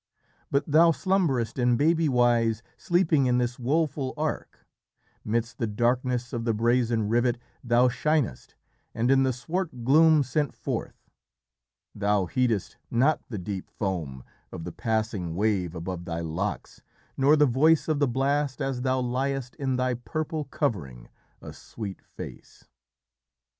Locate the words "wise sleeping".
2.09-3.27